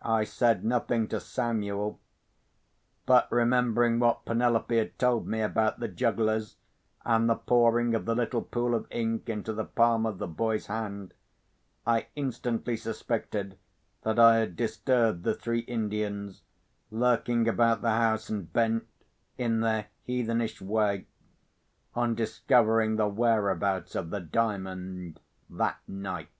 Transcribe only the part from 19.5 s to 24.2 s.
their heathenish way, on discovering the whereabouts of the